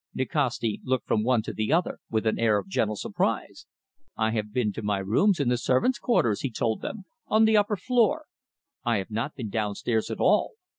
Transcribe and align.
Nikasti 0.15 0.81
looked 0.83 1.07
from 1.07 1.23
one 1.23 1.43
to 1.43 1.53
the 1.53 1.71
other 1.71 1.99
with 2.09 2.25
an 2.25 2.39
air 2.39 2.57
of 2.57 2.67
gentle 2.67 2.95
surprise. 2.95 3.67
"I 4.17 4.31
have 4.31 4.51
been 4.51 4.73
to 4.73 4.81
my 4.81 4.97
rooms 4.97 5.39
in 5.39 5.47
the 5.49 5.59
servants' 5.59 5.99
quarters," 5.99 6.41
he 6.41 6.49
told 6.49 6.81
them, 6.81 7.03
"on 7.27 7.45
the 7.45 7.55
upper 7.57 7.75
floor. 7.77 8.25
I 8.83 8.97
have 8.97 9.11
not 9.11 9.35
been 9.35 9.51
downstairs 9.51 10.09
at 10.09 10.19
all. 10.19 10.53